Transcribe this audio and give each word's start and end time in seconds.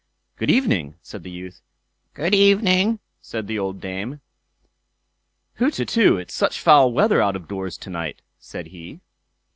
"Good 0.37 0.49
evening!" 0.49 0.95
said 1.03 1.21
the 1.21 1.29
youth. 1.29 1.61
"Good 2.15 2.33
evening!" 2.33 2.97
said 3.21 3.45
the 3.45 3.59
old 3.59 3.79
dame. 3.79 4.19
"Hutetu! 5.59 6.17
it's 6.17 6.33
such 6.33 6.59
foul 6.59 6.91
weather 6.91 7.21
out 7.21 7.35
of 7.35 7.47
doors 7.47 7.77
to 7.77 7.89
night", 7.91 8.23
said 8.39 8.69
he. 8.69 9.01